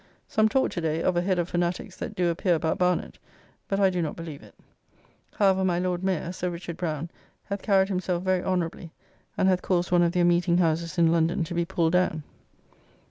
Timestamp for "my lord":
5.63-6.03